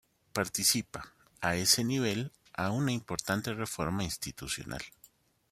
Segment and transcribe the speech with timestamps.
[0.33, 4.81] Participa, a ese nivel, a una importante reforma institucional.